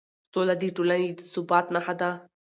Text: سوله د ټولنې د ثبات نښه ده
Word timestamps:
سوله 0.31 0.55
د 0.61 0.63
ټولنې 0.75 1.09
د 1.17 1.19
ثبات 1.33 1.65
نښه 1.73 1.93
ده 2.01 2.09